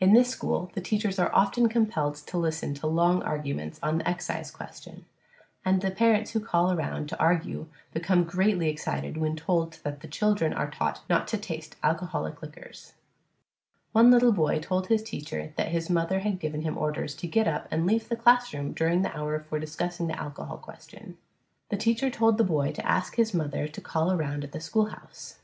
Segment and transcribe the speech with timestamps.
[0.00, 4.08] In this school the teachers are often compelled to listen to long arguments on the
[4.08, 5.04] excise question,
[5.64, 10.08] and the parents who call around to argue become greatly excited when told that the
[10.08, 12.94] children are taught not to taste alcoholic liquors.
[13.92, 17.46] One little boy told his teacher that his mother had given him orders to get
[17.46, 21.16] up and leave the classroom during the hour for discussing the alcohol question.
[21.68, 25.36] The teacher told the boy to ask his mother to call around at the schoolhouse.